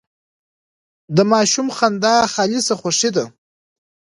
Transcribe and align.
د 1.15 1.17
ماشوم 1.31 1.67
خندا 1.77 2.15
خالصه 2.33 2.73
خوښي 2.81 3.09
ده. 3.15 3.25